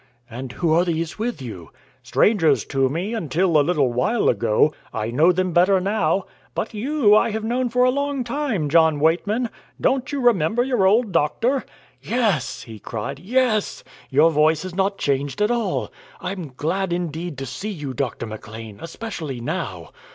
[0.27, 1.69] "And who are these with you?"
[2.01, 6.25] "Strangers to me, until a little while ago; I know them better now.
[6.55, 9.49] But you I have known for a long time, John Weightman.
[9.79, 11.63] Don't you remember your old doctor?"
[12.01, 15.91] "Yes," he cried "yes; your voice has not changed at all.
[16.19, 19.91] I'm glad indeed to see you, Doctor McLean, especially now.